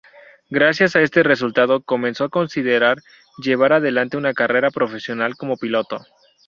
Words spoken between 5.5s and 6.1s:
piloto.